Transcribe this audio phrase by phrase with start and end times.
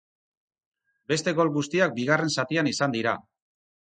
[1.11, 3.13] Beste gol guztiak bigarren zatian izan dira.